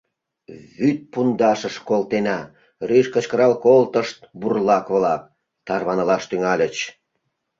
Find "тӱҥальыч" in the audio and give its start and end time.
6.29-6.75